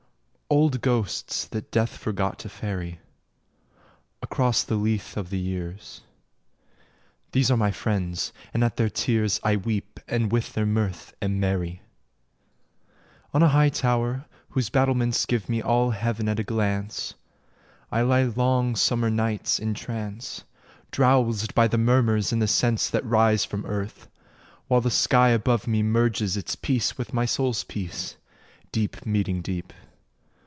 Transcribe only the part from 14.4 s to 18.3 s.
whose battlements Give me all heaven at a glance, I lie